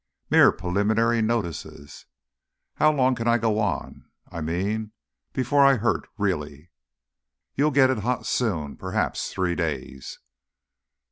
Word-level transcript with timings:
"Mere 0.31 0.51
preliminary 0.51 1.21
notices." 1.21 2.07
"How 2.77 2.91
long 2.91 3.13
can 3.13 3.27
I 3.27 3.37
go 3.37 3.59
on? 3.59 4.09
I 4.31 4.41
mean, 4.41 4.93
before 5.31 5.63
I 5.63 5.75
hurt 5.75 6.07
really." 6.17 6.71
"You'll 7.53 7.69
get 7.69 7.91
it 7.91 7.99
hot 7.99 8.25
soon. 8.25 8.77
Perhaps 8.77 9.31
three 9.31 9.53
days." 9.53 10.17